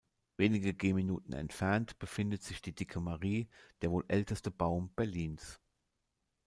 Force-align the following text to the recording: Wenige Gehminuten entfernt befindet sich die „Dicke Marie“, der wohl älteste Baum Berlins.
Wenige 0.35 0.73
Gehminuten 0.73 1.33
entfernt 1.33 1.99
befindet 1.99 2.41
sich 2.41 2.59
die 2.63 2.73
„Dicke 2.73 2.99
Marie“, 2.99 3.47
der 3.83 3.91
wohl 3.91 4.03
älteste 4.07 4.49
Baum 4.49 4.89
Berlins. 4.95 5.59